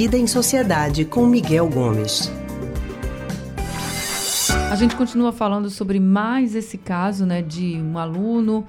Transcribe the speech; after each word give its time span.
Vida 0.00 0.16
em 0.16 0.28
Sociedade 0.28 1.04
com 1.04 1.26
Miguel 1.26 1.68
Gomes. 1.68 2.30
A 4.70 4.76
gente 4.76 4.94
continua 4.94 5.32
falando 5.32 5.68
sobre 5.68 5.98
mais 5.98 6.54
esse 6.54 6.78
caso, 6.78 7.26
né, 7.26 7.42
de 7.42 7.76
um 7.82 7.98
aluno 7.98 8.64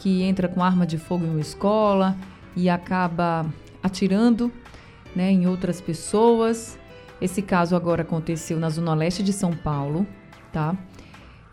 que 0.00 0.24
entra 0.24 0.48
com 0.48 0.60
arma 0.60 0.84
de 0.84 0.98
fogo 0.98 1.24
em 1.24 1.30
uma 1.30 1.40
escola 1.40 2.16
e 2.56 2.68
acaba 2.68 3.46
atirando, 3.80 4.50
né, 5.14 5.30
em 5.30 5.46
outras 5.46 5.80
pessoas. 5.80 6.76
Esse 7.20 7.42
caso 7.42 7.76
agora 7.76 8.02
aconteceu 8.02 8.58
na 8.58 8.68
zona 8.68 8.92
leste 8.92 9.22
de 9.22 9.32
São 9.32 9.52
Paulo, 9.52 10.04
tá? 10.52 10.76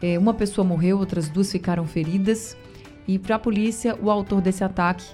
É, 0.02 0.18
uma 0.18 0.34
pessoa 0.34 0.66
morreu, 0.66 0.98
outras 0.98 1.30
duas 1.30 1.52
ficaram 1.52 1.86
feridas. 1.86 2.58
E 3.08 3.20
para 3.20 3.36
a 3.36 3.40
polícia, 3.40 3.96
o 4.02 4.10
autor 4.10 4.42
desse 4.42 4.64
ataque 4.64 5.06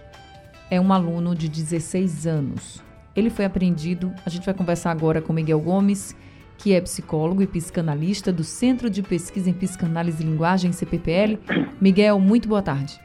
é 0.71 0.79
um 0.79 0.93
aluno 0.93 1.35
de 1.35 1.49
16 1.49 2.25
anos. 2.25 2.85
Ele 3.15 3.29
foi 3.29 3.45
apreendido. 3.45 4.13
A 4.25 4.29
gente 4.29 4.45
vai 4.45 4.53
conversar 4.53 4.91
agora 4.91 5.21
com 5.21 5.31
Miguel 5.31 5.59
Gomes, 5.61 6.15
que 6.57 6.73
é 6.73 6.81
psicólogo 6.81 7.41
e 7.41 7.47
psicanalista 7.47 8.31
do 8.31 8.43
Centro 8.43 8.89
de 8.89 9.01
Pesquisa 9.01 9.49
em 9.49 9.53
Psicanálise 9.53 10.21
e 10.21 10.25
Linguagem, 10.25 10.71
CPPL. 10.71 11.39
Miguel, 11.79 12.19
muito 12.19 12.49
boa 12.49 12.61
tarde. 12.61 12.99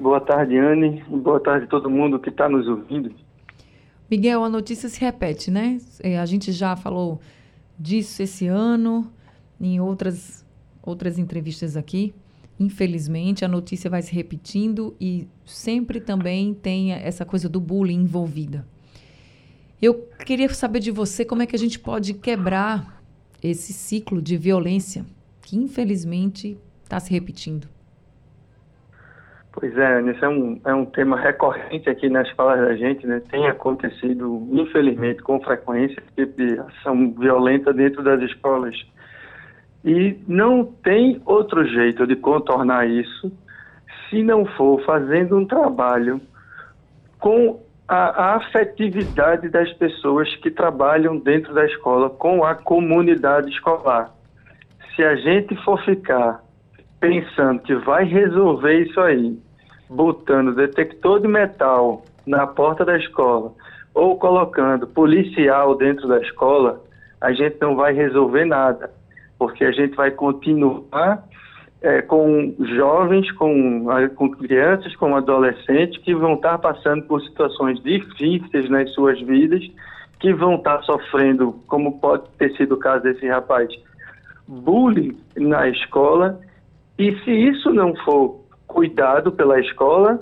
Boa 0.00 0.20
tarde, 0.20 0.56
Anne. 0.56 1.02
Boa 1.08 1.40
tarde 1.40 1.64
a 1.66 1.68
todo 1.68 1.90
mundo 1.90 2.18
que 2.18 2.30
está 2.30 2.48
nos 2.48 2.66
ouvindo. 2.66 3.12
Miguel, 4.10 4.42
a 4.42 4.48
notícia 4.48 4.88
se 4.88 4.98
repete, 5.00 5.50
né? 5.50 5.76
É, 6.02 6.18
a 6.18 6.24
gente 6.24 6.50
já 6.50 6.74
falou 6.74 7.20
disso 7.78 8.22
esse 8.22 8.46
ano, 8.46 9.12
em 9.60 9.80
outras, 9.80 10.46
outras 10.82 11.18
entrevistas 11.18 11.76
aqui. 11.76 12.14
Infelizmente, 12.58 13.44
a 13.44 13.48
notícia 13.48 13.90
vai 13.90 14.00
se 14.00 14.14
repetindo 14.14 14.96
e 14.98 15.28
sempre 15.44 16.00
também 16.00 16.54
tem 16.54 16.92
essa 16.92 17.24
coisa 17.24 17.48
do 17.48 17.60
bullying 17.60 18.02
envolvida. 18.02 18.66
Eu 19.80 20.08
queria 20.24 20.48
saber 20.48 20.80
de 20.80 20.90
você 20.90 21.24
como 21.24 21.42
é 21.42 21.46
que 21.46 21.54
a 21.54 21.58
gente 21.58 21.78
pode 21.78 22.14
quebrar 22.14 23.00
esse 23.42 23.72
ciclo 23.72 24.20
de 24.20 24.36
violência 24.36 25.04
que, 25.40 25.56
infelizmente, 25.56 26.58
está 26.82 26.98
se 26.98 27.12
repetindo. 27.12 27.68
Pois 29.52 29.76
é, 29.76 30.00
esse 30.02 30.24
é 30.24 30.28
um, 30.28 30.60
é 30.64 30.74
um 30.74 30.84
tema 30.84 31.18
recorrente 31.18 31.88
aqui 31.88 32.08
nas 32.08 32.28
falas 32.32 32.60
da 32.60 32.76
gente, 32.76 33.06
né? 33.06 33.20
Tem 33.30 33.46
acontecido, 33.46 34.46
infelizmente, 34.52 35.22
com 35.22 35.40
frequência, 35.40 36.02
tipo 36.16 36.36
de 36.36 36.58
ação 36.58 37.12
violenta 37.12 37.72
dentro 37.72 38.02
das 38.02 38.20
escolas. 38.22 38.76
E 39.84 40.16
não 40.26 40.64
tem 40.64 41.22
outro 41.24 41.64
jeito 41.64 42.06
de 42.06 42.16
contornar 42.16 42.88
isso 42.88 43.32
se 44.10 44.22
não 44.22 44.44
for 44.44 44.84
fazendo 44.84 45.36
um 45.36 45.46
trabalho 45.46 46.20
com 47.18 47.60
a, 47.88 47.94
a 47.96 48.36
afetividade 48.36 49.48
das 49.48 49.72
pessoas 49.74 50.32
que 50.36 50.50
trabalham 50.50 51.18
dentro 51.18 51.54
da 51.54 51.64
escola, 51.64 52.10
com 52.10 52.44
a 52.44 52.54
comunidade 52.54 53.50
escolar. 53.50 54.12
Se 54.94 55.02
a 55.02 55.16
gente 55.16 55.56
for 55.64 55.82
ficar 55.84 56.42
pensando 57.00 57.60
que 57.62 57.74
vai 57.76 58.04
resolver 58.04 58.80
isso 58.82 59.00
aí, 59.00 59.38
botando 59.88 60.54
detector 60.54 61.20
de 61.20 61.28
metal 61.28 62.04
na 62.26 62.46
porta 62.46 62.84
da 62.84 62.98
escola 62.98 63.54
ou 63.94 64.18
colocando 64.18 64.86
policial 64.86 65.74
dentro 65.74 66.06
da 66.06 66.20
escola, 66.20 66.82
a 67.20 67.32
gente 67.32 67.56
não 67.60 67.74
vai 67.74 67.94
resolver 67.94 68.44
nada, 68.44 68.92
porque 69.38 69.64
a 69.64 69.72
gente 69.72 69.94
vai 69.96 70.10
continuar 70.10 71.24
é, 71.80 72.02
com 72.02 72.54
jovens, 72.76 73.30
com, 73.32 73.86
com 74.16 74.30
crianças, 74.30 74.94
com 74.96 75.14
adolescentes 75.14 76.00
que 76.02 76.14
vão 76.14 76.34
estar 76.34 76.58
passando 76.58 77.02
por 77.04 77.22
situações 77.22 77.80
difíceis 77.82 78.68
nas 78.68 78.90
suas 78.92 79.20
vidas, 79.20 79.64
que 80.18 80.32
vão 80.32 80.56
estar 80.56 80.82
sofrendo, 80.82 81.52
como 81.68 82.00
pode 82.00 82.24
ter 82.38 82.52
sido 82.56 82.74
o 82.74 82.78
caso 82.78 83.04
desse 83.04 83.26
rapaz, 83.28 83.68
bullying 84.46 85.16
na 85.36 85.68
escola. 85.68 86.40
E 86.98 87.14
se 87.20 87.30
isso 87.30 87.70
não 87.70 87.94
for 88.04 88.40
cuidado 88.66 89.30
pela 89.30 89.60
escola, 89.60 90.18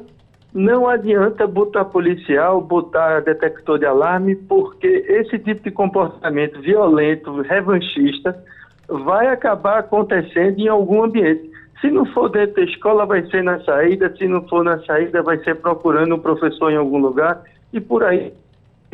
não 0.53 0.88
adianta 0.88 1.47
botar 1.47 1.87
policial, 1.87 2.61
botar 2.61 3.21
detector 3.21 3.78
de 3.78 3.87
alarme, 3.87 4.37
porque 4.37 4.87
esse 4.87 5.38
tipo 5.38 5.62
de 5.62 5.71
comportamento 5.71 6.61
violento, 6.61 7.41
revanchista, 7.43 8.43
vai 8.89 9.29
acabar 9.29 9.79
acontecendo 9.79 10.59
em 10.59 10.69
algum 10.69 11.05
ambiente. 11.05 11.51
Se 11.81 11.91
não 11.91 12.07
for 12.07 12.29
dentro 12.31 12.57
da 12.57 12.63
escola, 12.63 13.05
vai 13.05 13.25
ser 13.27 13.43
na 13.43 13.61
saída, 13.61 14.15
se 14.17 14.27
não 14.27 14.47
for 14.49 14.65
na 14.65 14.79
saída, 14.85 15.23
vai 15.23 15.39
ser 15.45 15.57
procurando 15.57 16.15
um 16.15 16.19
professor 16.19 16.71
em 16.71 16.77
algum 16.77 16.99
lugar 16.99 17.43
e 17.73 17.81
por 17.81 18.03
aí. 18.03 18.33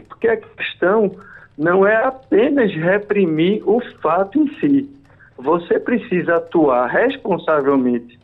Porque 0.09 0.29
a 0.29 0.37
questão 0.37 1.15
não 1.57 1.87
é 1.87 2.05
apenas 2.05 2.73
reprimir 2.75 3.63
o 3.69 3.81
fato 4.01 4.39
em 4.39 4.49
si. 4.59 4.91
Você 5.39 5.79
precisa 5.79 6.37
atuar 6.37 6.87
responsavelmente 6.87 8.19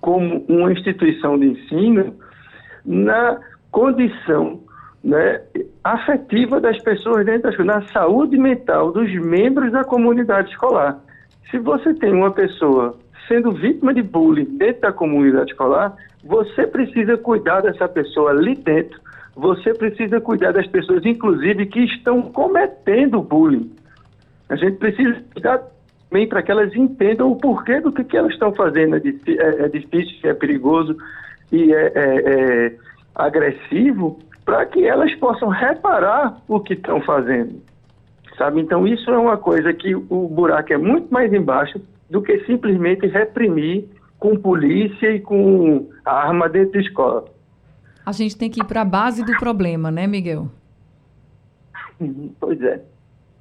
como 0.00 0.44
uma 0.48 0.72
instituição 0.72 1.38
de 1.38 1.46
ensino 1.46 2.14
na 2.84 3.40
condição 3.70 4.60
né, 5.04 5.40
afetiva 5.84 6.60
das 6.60 6.82
pessoas 6.82 7.26
dentro 7.26 7.42
da 7.42 7.50
escola, 7.50 7.74
na 7.74 7.88
saúde 7.88 8.38
mental 8.38 8.90
dos 8.90 9.12
membros 9.14 9.70
da 9.70 9.84
comunidade 9.84 10.50
escolar. 10.50 10.98
Se 11.50 11.58
você 11.58 11.92
tem 11.94 12.12
uma 12.12 12.30
pessoa 12.32 12.98
sendo 13.28 13.52
vítima 13.52 13.92
de 13.92 14.02
bullying 14.02 14.56
dentro 14.56 14.80
da 14.80 14.92
comunidade 14.92 15.50
escolar, 15.50 15.94
você 16.24 16.66
precisa 16.66 17.18
cuidar 17.18 17.60
dessa 17.60 17.86
pessoa 17.86 18.30
ali 18.30 18.54
dentro. 18.54 18.98
Você 19.36 19.74
precisa 19.74 20.20
cuidar 20.20 20.52
das 20.52 20.66
pessoas, 20.68 21.04
inclusive, 21.04 21.66
que 21.66 21.80
estão 21.80 22.22
cometendo 22.22 23.20
bullying. 23.20 23.70
A 24.48 24.56
gente 24.56 24.78
precisa 24.78 25.22
cuidar 25.32 25.60
também 26.08 26.28
para 26.28 26.42
que 26.42 26.50
elas 26.50 26.74
entendam 26.74 27.30
o 27.32 27.36
porquê 27.36 27.80
do 27.80 27.92
que, 27.92 28.04
que 28.04 28.16
elas 28.16 28.32
estão 28.32 28.54
fazendo. 28.54 28.96
É, 28.96 29.00
é, 29.00 29.64
é 29.64 29.68
difícil, 29.68 30.30
é 30.30 30.32
perigoso 30.32 30.96
e 31.52 31.72
é, 31.74 31.92
é, 31.94 32.66
é 32.66 32.76
agressivo, 33.14 34.18
para 34.44 34.66
que 34.66 34.86
elas 34.86 35.14
possam 35.16 35.48
reparar 35.48 36.42
o 36.46 36.60
que 36.60 36.74
estão 36.74 37.00
fazendo. 37.00 37.62
Sabe? 38.36 38.60
Então, 38.60 38.86
isso 38.86 39.10
é 39.10 39.18
uma 39.18 39.36
coisa 39.36 39.72
que 39.72 39.94
o 39.94 40.28
buraco 40.28 40.72
é 40.72 40.76
muito 40.76 41.12
mais 41.12 41.32
embaixo 41.32 41.80
do 42.10 42.20
que 42.20 42.44
simplesmente 42.44 43.06
reprimir 43.06 43.88
com 44.18 44.36
polícia 44.36 45.10
e 45.10 45.20
com 45.20 45.88
arma 46.04 46.48
dentro 46.48 46.72
da 46.72 46.80
escola. 46.80 47.24
A 48.04 48.12
gente 48.12 48.36
tem 48.36 48.50
que 48.50 48.60
ir 48.60 48.64
para 48.64 48.82
a 48.82 48.84
base 48.84 49.24
do 49.24 49.32
problema, 49.38 49.90
né, 49.90 50.06
Miguel? 50.06 50.48
Uhum, 52.00 52.34
pois 52.38 52.60
é. 52.60 52.82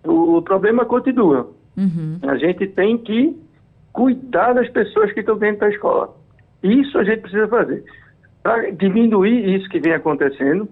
O, 0.05 0.37
o 0.37 0.41
problema 0.41 0.85
continua. 0.85 1.49
Uhum. 1.75 2.19
A 2.21 2.37
gente 2.37 2.67
tem 2.67 2.97
que 2.97 3.35
cuidar 3.91 4.53
das 4.53 4.69
pessoas 4.69 5.11
que 5.11 5.19
estão 5.19 5.37
dentro 5.37 5.61
da 5.61 5.69
escola. 5.69 6.15
Isso 6.61 6.97
a 6.97 7.03
gente 7.03 7.21
precisa 7.21 7.47
fazer. 7.47 7.83
Para 8.41 8.71
diminuir 8.71 9.55
isso 9.55 9.67
que 9.69 9.79
vem 9.79 9.93
acontecendo, 9.93 10.67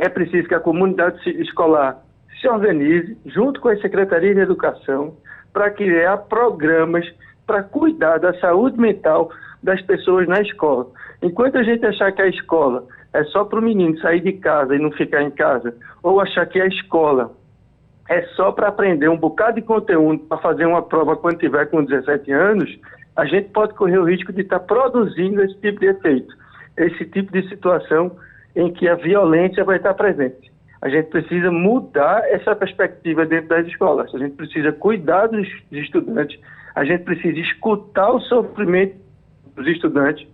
é 0.00 0.08
preciso 0.08 0.48
que 0.48 0.54
a 0.54 0.60
comunidade 0.60 1.18
escolar 1.40 1.98
se 2.40 2.48
organize 2.48 3.16
junto 3.26 3.60
com 3.60 3.68
a 3.68 3.76
Secretaria 3.76 4.34
de 4.34 4.40
Educação 4.40 5.16
para 5.52 5.70
criar 5.70 6.16
programas 6.18 7.06
para 7.46 7.62
cuidar 7.62 8.18
da 8.18 8.32
saúde 8.40 8.78
mental 8.78 9.30
das 9.62 9.80
pessoas 9.82 10.26
na 10.26 10.40
escola. 10.40 10.86
Enquanto 11.22 11.56
a 11.56 11.62
gente 11.62 11.84
achar 11.86 12.12
que 12.12 12.22
a 12.22 12.28
escola 12.28 12.86
é 13.12 13.22
só 13.24 13.44
para 13.44 13.58
o 13.58 13.62
menino 13.62 13.98
sair 13.98 14.20
de 14.20 14.32
casa 14.32 14.74
e 14.74 14.78
não 14.78 14.90
ficar 14.90 15.22
em 15.22 15.30
casa, 15.30 15.74
ou 16.02 16.20
achar 16.20 16.46
que 16.46 16.60
a 16.60 16.66
escola 16.66 17.32
é 18.08 18.22
só 18.36 18.52
para 18.52 18.68
aprender 18.68 19.08
um 19.08 19.16
bocado 19.16 19.54
de 19.54 19.62
conteúdo 19.62 20.24
para 20.24 20.38
fazer 20.38 20.66
uma 20.66 20.82
prova 20.82 21.16
quando 21.16 21.38
tiver 21.38 21.66
com 21.66 21.84
17 21.84 22.30
anos, 22.32 22.78
a 23.16 23.24
gente 23.24 23.50
pode 23.50 23.74
correr 23.74 23.98
o 23.98 24.04
risco 24.04 24.32
de 24.32 24.42
estar 24.42 24.58
tá 24.58 24.66
produzindo 24.66 25.42
esse 25.42 25.54
tipo 25.60 25.80
de 25.80 25.86
efeito, 25.86 26.34
esse 26.76 27.04
tipo 27.06 27.32
de 27.32 27.48
situação 27.48 28.16
em 28.54 28.72
que 28.72 28.88
a 28.88 28.94
violência 28.94 29.64
vai 29.64 29.76
estar 29.76 29.94
presente. 29.94 30.52
A 30.80 30.88
gente 30.88 31.06
precisa 31.06 31.50
mudar 31.50 32.22
essa 32.28 32.54
perspectiva 32.54 33.24
dentro 33.24 33.48
das 33.48 33.66
escolas. 33.66 34.14
A 34.14 34.18
gente 34.18 34.34
precisa 34.34 34.70
cuidar 34.70 35.28
dos 35.28 35.48
estudantes, 35.72 36.38
a 36.74 36.84
gente 36.84 37.04
precisa 37.04 37.38
escutar 37.38 38.10
o 38.10 38.20
sofrimento 38.20 38.96
dos 39.56 39.66
estudantes 39.66 40.26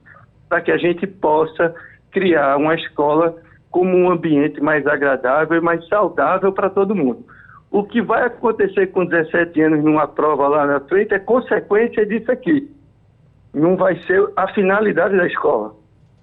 para 0.49 0.61
que 0.61 0.73
a 0.73 0.77
gente 0.77 1.07
possa 1.07 1.75
criar 2.11 2.57
uma 2.57 2.75
escola 2.75 3.37
como 3.71 3.97
um 3.97 4.11
ambiente 4.11 4.61
mais 4.61 4.85
agradável 4.87 5.57
e 5.57 5.61
mais 5.61 5.87
saudável 5.87 6.53
para 6.53 6.69
todo 6.69 6.97
mundo. 6.97 7.25
O 7.71 7.85
que 7.85 8.03
vai 8.03 8.25
acontecer 8.25 8.89
com 8.89 9.07
17 9.07 9.61
anos 9.63 9.85
numa 9.85 10.09
prova 10.09 10.49
lá 10.49 10.67
na 10.67 10.81
frente 10.81 11.15
é 11.15 11.21
consequência 11.21 12.05
disso 12.05 12.33
aqui. 12.33 12.69
Não 13.55 13.77
vai 13.77 13.97
ser 14.07 14.29
a 14.35 14.49
finalidade 14.49 15.17
da 15.17 15.27
escola. 15.27 15.77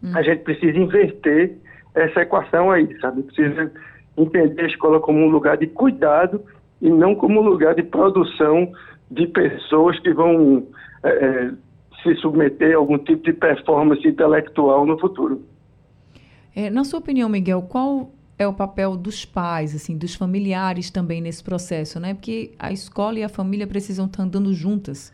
Hum. 0.03 0.11
A 0.13 0.21
gente 0.21 0.43
precisa 0.43 0.77
inverter 0.77 1.57
essa 1.97 2.21
equação 2.21 2.71
aí, 2.71 2.87
sabe? 2.99 3.23
Precisa 3.23 3.71
entender 4.17 4.61
a 4.61 4.67
escola 4.67 4.99
como 4.99 5.19
um 5.19 5.29
lugar 5.29 5.57
de 5.57 5.67
cuidado 5.67 6.43
e 6.81 6.89
não 6.89 7.15
como 7.15 7.39
um 7.39 7.43
lugar 7.43 7.75
de 7.75 7.83
produção 7.83 8.71
de 9.09 9.27
pessoas 9.27 9.99
que 9.99 10.13
vão 10.13 10.67
é, 11.03 11.09
é, 11.09 11.51
se 12.03 12.15
submeter 12.15 12.75
a 12.75 12.77
algum 12.77 12.97
tipo 12.97 13.23
de 13.23 13.33
performance 13.33 14.05
intelectual 14.07 14.85
no 14.85 14.99
futuro. 14.99 15.43
É, 16.55 16.69
na 16.69 16.83
sua 16.83 16.99
opinião, 16.99 17.29
Miguel, 17.29 17.61
qual 17.63 18.11
é 18.39 18.47
o 18.47 18.53
papel 18.53 18.95
dos 18.95 19.25
pais, 19.25 19.75
assim, 19.75 19.97
dos 19.97 20.15
familiares 20.15 20.91
também 20.91 21.21
nesse 21.21 21.43
processo, 21.43 21.99
né? 21.99 22.13
Porque 22.13 22.51
a 22.59 22.71
escola 22.71 23.19
e 23.19 23.23
a 23.23 23.29
família 23.29 23.65
precisam 23.65 24.05
estar 24.05 24.23
andando 24.23 24.53
juntas. 24.53 25.13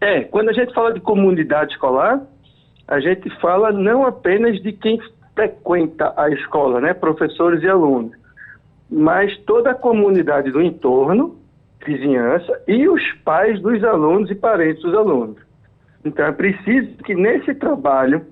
É, 0.00 0.24
quando 0.24 0.50
a 0.50 0.52
gente 0.52 0.72
fala 0.74 0.92
de 0.92 1.00
comunidade 1.00 1.72
escolar, 1.72 2.22
a 2.88 3.00
gente 3.00 3.28
fala 3.40 3.72
não 3.72 4.06
apenas 4.06 4.60
de 4.62 4.72
quem 4.72 5.00
frequenta 5.34 6.14
a 6.16 6.30
escola, 6.30 6.80
né, 6.80 6.94
professores 6.94 7.62
e 7.62 7.68
alunos, 7.68 8.12
mas 8.90 9.36
toda 9.40 9.72
a 9.72 9.74
comunidade 9.74 10.50
do 10.50 10.62
entorno, 10.62 11.36
vizinhança 11.84 12.62
e 12.66 12.88
os 12.88 13.02
pais 13.24 13.60
dos 13.60 13.82
alunos 13.84 14.30
e 14.30 14.34
parentes 14.34 14.82
dos 14.82 14.94
alunos. 14.94 15.36
Então 16.04 16.24
é 16.24 16.32
preciso 16.32 16.96
que 16.98 17.14
nesse 17.14 17.54
trabalho 17.54 18.24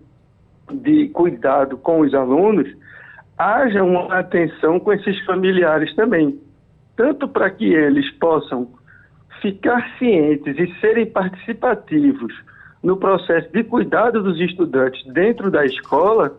de 0.72 1.08
cuidado 1.08 1.76
com 1.76 2.00
os 2.00 2.14
alunos 2.14 2.72
haja 3.36 3.82
uma 3.82 4.18
atenção 4.18 4.78
com 4.78 4.92
esses 4.92 5.22
familiares 5.24 5.94
também, 5.96 6.40
tanto 6.96 7.28
para 7.28 7.50
que 7.50 7.74
eles 7.74 8.08
possam 8.12 8.68
ficar 9.42 9.86
cientes 9.98 10.56
e 10.56 10.80
serem 10.80 11.06
participativos 11.06 12.32
no 12.84 12.98
processo 12.98 13.50
de 13.50 13.64
cuidado 13.64 14.22
dos 14.22 14.38
estudantes 14.38 15.02
dentro 15.06 15.50
da 15.50 15.64
escola, 15.64 16.36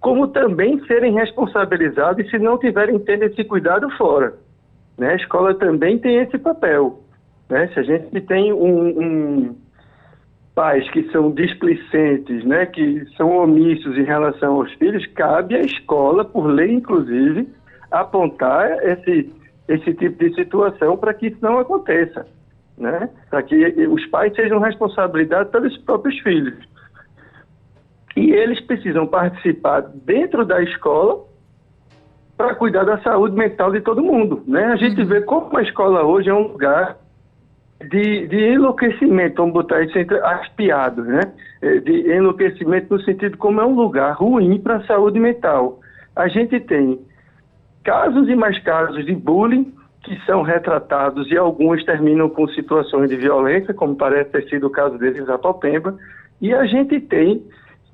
como 0.00 0.26
também 0.26 0.82
serem 0.86 1.12
responsabilizados 1.12 2.28
se 2.30 2.38
não 2.38 2.58
tiverem 2.58 2.98
tendo 2.98 3.24
esse 3.24 3.44
cuidado 3.44 3.90
fora. 3.90 4.32
Né? 4.96 5.12
A 5.12 5.16
escola 5.16 5.54
também 5.54 5.98
tem 5.98 6.16
esse 6.16 6.38
papel. 6.38 6.98
Né? 7.46 7.68
Se 7.68 7.80
a 7.80 7.82
gente 7.82 8.20
tem 8.22 8.54
um, 8.54 8.88
um 8.88 9.56
pais 10.54 10.90
que 10.90 11.10
são 11.12 11.30
displicentes, 11.30 12.42
né, 12.44 12.66
que 12.66 13.04
são 13.16 13.36
omissos 13.36 13.96
em 13.96 14.04
relação 14.04 14.54
aos 14.54 14.72
filhos, 14.74 15.04
cabe 15.14 15.56
à 15.56 15.60
escola, 15.60 16.24
por 16.24 16.46
lei 16.46 16.72
inclusive, 16.72 17.48
apontar 17.90 18.70
esse, 18.82 19.30
esse 19.68 19.94
tipo 19.94 20.18
de 20.24 20.34
situação 20.34 20.96
para 20.96 21.12
que 21.12 21.28
isso 21.28 21.38
não 21.42 21.58
aconteça, 21.58 22.26
né? 22.76 23.08
para 23.30 23.42
que 23.42 23.56
os 23.86 24.04
pais 24.06 24.34
sejam 24.34 24.58
responsabilizados 24.58 25.50
pelos 25.50 25.76
próprios 25.78 26.18
filhos. 26.20 26.58
E 28.16 28.30
eles 28.32 28.60
precisam 28.60 29.06
participar 29.06 29.82
dentro 30.04 30.44
da 30.44 30.62
escola 30.62 31.24
para 32.36 32.54
cuidar 32.54 32.84
da 32.84 32.98
saúde 33.02 33.36
mental 33.36 33.72
de 33.72 33.80
todo 33.80 34.02
mundo. 34.02 34.42
Né? 34.46 34.64
A 34.64 34.76
gente 34.76 35.00
uhum. 35.00 35.06
vê 35.06 35.20
como 35.22 35.56
a 35.56 35.62
escola 35.62 36.02
hoje 36.02 36.28
é 36.28 36.34
um 36.34 36.48
lugar 36.48 36.96
de, 37.88 38.26
de 38.28 38.36
enlouquecimento, 38.52 39.36
vamos 39.36 39.54
botar 39.54 39.82
isso 39.82 39.98
entre 39.98 40.18
as 40.18 40.48
piadas, 40.50 41.04
né? 41.04 41.20
É, 41.60 41.78
de 41.78 42.12
enlouquecimento 42.12 42.94
no 42.94 43.02
sentido 43.02 43.36
como 43.36 43.60
é 43.60 43.66
um 43.66 43.74
lugar 43.74 44.12
ruim 44.12 44.60
para 44.60 44.76
a 44.76 44.86
saúde 44.86 45.18
mental. 45.18 45.80
A 46.14 46.28
gente 46.28 46.60
tem 46.60 47.00
casos 47.82 48.28
e 48.28 48.34
mais 48.34 48.58
casos 48.62 49.04
de 49.04 49.14
bullying 49.14 49.72
que 50.02 50.18
são 50.26 50.42
retratados 50.42 51.30
e 51.30 51.36
alguns 51.36 51.84
terminam 51.84 52.28
com 52.28 52.48
situações 52.48 53.08
de 53.08 53.16
violência, 53.16 53.72
como 53.72 53.94
parece 53.94 54.30
ter 54.30 54.48
sido 54.48 54.66
o 54.66 54.70
caso 54.70 54.98
deles 54.98 55.26
em 55.26 55.32
Apopemba, 55.32 55.96
e 56.40 56.52
a 56.52 56.64
gente 56.66 57.00
tem 57.00 57.42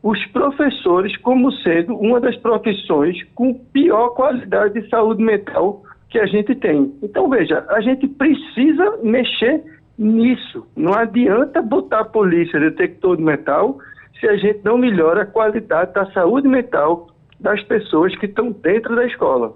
os 0.03 0.25
professores 0.27 1.17
como 1.19 1.53
sendo 1.53 1.95
uma 1.97 2.21
das 2.21 2.37
profissões 2.37 3.23
com 3.35 3.53
pior 3.53 4.11
qualidade 4.11 4.81
de 4.81 4.89
saúde 4.89 5.23
mental 5.23 5.83
que 6.09 6.19
a 6.19 6.27
gente 6.27 6.55
tem. 6.55 6.95
Então, 7.03 7.29
veja, 7.29 7.67
a 7.69 7.81
gente 7.81 8.07
precisa 8.09 8.99
mexer 9.03 9.63
nisso. 9.99 10.67
Não 10.75 10.95
adianta 10.95 11.61
botar 11.61 12.01
a 12.01 12.05
polícia 12.05 12.59
detector 12.59 13.17
de 13.17 13.23
metal 13.23 13.79
se 14.19 14.27
a 14.27 14.37
gente 14.37 14.61
não 14.65 14.79
melhora 14.79 15.23
a 15.23 15.27
qualidade 15.27 15.93
da 15.93 16.11
saúde 16.13 16.49
mental 16.49 17.09
das 17.39 17.63
pessoas 17.65 18.17
que 18.17 18.27
estão 18.27 18.51
dentro 18.51 18.97
da 18.97 19.05
escola. 19.05 19.55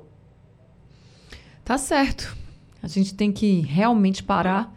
Tá 1.65 1.79
certo. 1.79 2.42
A 2.83 2.89
gente 2.89 3.15
tem 3.15 3.31
que 3.31 3.61
realmente 3.61 4.23
parar 4.23 4.75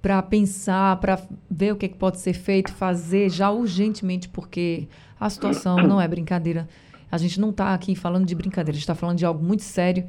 para 0.00 0.22
pensar, 0.22 0.98
para 1.00 1.18
ver 1.50 1.72
o 1.72 1.76
que, 1.76 1.86
é 1.86 1.88
que 1.88 1.96
pode 1.96 2.20
ser 2.20 2.34
feito, 2.34 2.72
fazer 2.72 3.30
já 3.30 3.50
urgentemente, 3.50 4.28
porque 4.28 4.88
a 5.18 5.30
situação 5.30 5.76
não 5.78 6.00
é 6.00 6.06
brincadeira. 6.06 6.68
A 7.10 7.16
gente 7.16 7.40
não 7.40 7.50
está 7.50 7.72
aqui 7.72 7.94
falando 7.94 8.26
de 8.26 8.34
brincadeira, 8.34 8.72
a 8.72 8.74
gente 8.74 8.82
está 8.82 8.94
falando 8.94 9.18
de 9.18 9.24
algo 9.24 9.42
muito 9.42 9.62
sério 9.62 10.04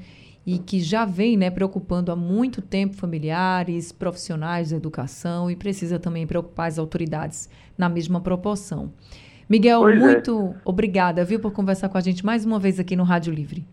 e 0.46 0.60
que 0.60 0.80
já 0.80 1.06
vem 1.06 1.36
né, 1.36 1.50
preocupando 1.50 2.12
há 2.12 2.16
muito 2.16 2.62
tempo 2.62 2.96
familiares, 2.96 3.92
profissionais 3.92 4.70
da 4.70 4.78
educação 4.78 5.50
e 5.50 5.56
precisa 5.56 5.98
também 5.98 6.28
preocupar 6.28 6.68
as 6.68 6.78
autoridades 6.78 7.50
na 7.78 7.90
mesma 7.90 8.22
proporção. 8.22 8.92
Miguel, 9.50 9.82
pois 9.82 9.96
é. 9.96 10.00
muito 10.00 10.54
é. 10.56 10.62
obrigada, 10.66 11.24
viu, 11.24 11.40
por 11.40 11.52
conversar 11.52 11.90
com 11.90 11.98
a 11.98 12.02
gente 12.02 12.26
mais 12.26 12.46
uma 12.46 12.60
vez 12.60 12.80
aqui 12.80 12.96
no 12.96 13.04
Rádio 13.04 13.34
Livre. 13.34 13.66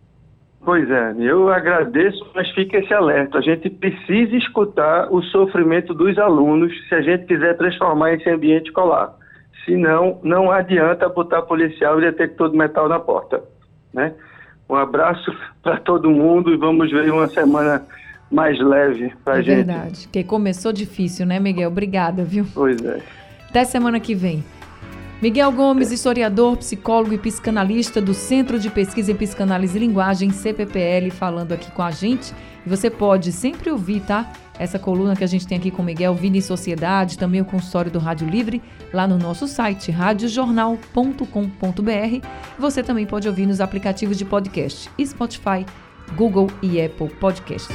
Pois 0.65 0.89
é, 0.89 1.15
eu 1.19 1.53
agradeço, 1.53 2.25
mas 2.35 2.49
fica 2.51 2.79
esse 2.79 2.95
alerta. 2.95 3.39
A 3.39 3.41
gente 3.41 3.69
precisa 3.69 4.37
escutar 4.37 5.13
o 5.13 5.21
sofrimento 5.23 5.93
dos 5.93 6.17
alunos 6.19 6.73
se 6.89 6.95
a 6.95 7.01
gente 7.03 7.27
quiser 7.27 7.57
transformar 7.57 8.13
esse 8.13 8.31
ambiente 8.31 8.67
escolar. 8.67 9.13
Senão, 9.65 10.21
não 10.23 10.53
adianta 10.53 11.09
botar 11.09 11.43
policial 11.43 11.99
e 11.99 12.03
detector 12.03 12.51
de 12.51 12.57
metal 12.57 12.89
na 12.89 13.01
porta, 13.01 13.43
né? 13.93 14.15
Um 14.69 14.77
abraço 14.77 15.35
para 15.63 15.79
todo 15.79 16.11
mundo 16.11 16.53
e 16.55 16.57
vamos 16.57 16.91
ver 16.93 17.13
uma 17.13 17.27
semana 17.27 17.85
mais 18.31 18.59
leve 18.61 19.13
para 19.25 19.35
a 19.35 19.39
é 19.41 19.43
gente. 19.43 19.53
É 19.53 19.57
verdade, 19.65 20.01
porque 20.05 20.25
começou 20.25 20.73
difícil, 20.73 21.27
né, 21.27 21.41
Miguel? 21.41 21.71
Obrigada, 21.71 22.23
viu? 22.25 22.47
Pois 22.55 22.83
é. 22.85 23.01
Até 23.51 23.65
semana 23.65 23.99
que 23.99 24.15
vem. 24.15 24.45
Miguel 25.23 25.53
Gomes, 25.53 25.93
historiador, 25.93 26.57
psicólogo 26.57 27.15
e 27.15 27.19
psicanalista 27.19 28.01
do 28.01 28.13
Centro 28.13 28.59
de 28.59 28.69
Pesquisa 28.69 29.13
em 29.13 29.15
Psicanálise 29.15 29.79
e 29.79 29.81
Linguagem, 29.81 30.31
CPPL, 30.31 31.13
falando 31.13 31.53
aqui 31.53 31.71
com 31.71 31.81
a 31.81 31.93
gente. 31.93 32.35
E 32.67 32.69
você 32.69 32.91
pode 32.91 33.31
sempre 33.31 33.71
ouvir, 33.71 34.01
tá? 34.01 34.33
essa 34.59 34.79
coluna 34.79 35.17
que 35.17 35.25
a 35.25 35.27
gente 35.27 35.47
tem 35.47 35.59
aqui 35.59 35.71
com 35.71 35.83
Miguel, 35.83 36.15
Vida 36.15 36.37
e 36.37 36.43
Sociedade, 36.43 37.19
também 37.19 37.41
o 37.41 37.45
consultório 37.45 37.91
do 37.91 37.99
Rádio 37.99 38.29
Livre, 38.29 38.63
lá 38.93 39.07
no 39.07 39.17
nosso 39.17 39.47
site 39.47 39.91
radiojornal.com.br. 39.91 42.27
Você 42.59 42.83
também 42.83 43.07
pode 43.07 43.29
ouvir 43.29 43.47
nos 43.47 43.61
aplicativos 43.61 44.19
de 44.19 44.25
podcast 44.25 44.91
Spotify, 45.05 45.65
Google 46.17 46.49
e 46.61 46.81
Apple 46.81 47.09
Podcast. 47.09 47.73